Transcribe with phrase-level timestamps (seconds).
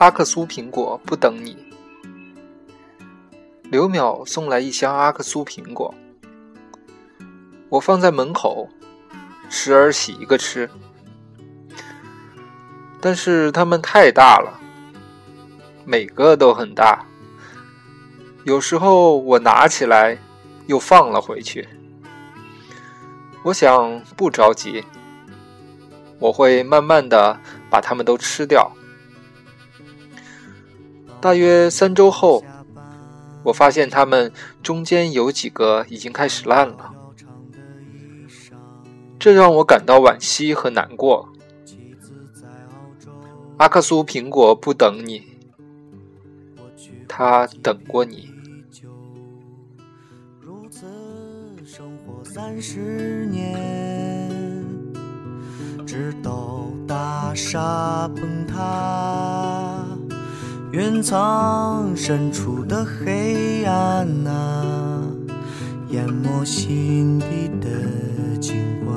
[0.00, 1.54] 阿克苏苹果不等你。
[3.64, 5.94] 刘淼送来一箱阿克苏苹果，
[7.68, 8.66] 我放在门口，
[9.50, 10.70] 时而洗一个吃。
[12.98, 14.58] 但是它们太大了，
[15.84, 17.04] 每个都很大。
[18.44, 20.16] 有时候我拿起来，
[20.66, 21.68] 又放了回去。
[23.42, 24.82] 我想不着急，
[26.18, 27.38] 我会慢慢的
[27.68, 28.72] 把它们都吃掉。
[31.20, 32.42] 大约三周后。
[33.42, 34.30] 我发现它们
[34.62, 36.92] 中间有几个已经开始烂了，
[39.18, 41.26] 这让我感到惋惜和难过。
[43.56, 45.22] 阿克苏苹果不等你，
[47.08, 48.28] 他等过你。
[52.22, 54.62] 三十年，
[55.86, 59.99] 直到大厦崩塌。
[60.72, 65.02] 云层深处的黑暗啊，
[65.88, 67.68] 淹没心底的
[68.40, 68.54] 景
[68.86, 68.96] 观。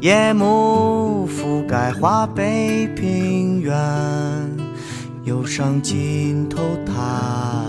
[0.00, 3.76] 夜幕覆盖华北平原，
[5.24, 7.66] 忧伤浸透他。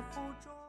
[0.00, 0.67] 不住